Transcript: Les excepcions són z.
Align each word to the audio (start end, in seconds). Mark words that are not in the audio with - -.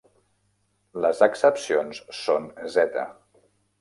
Les 1.05 1.21
excepcions 1.27 1.99
són 2.21 2.49
z. 2.77 3.07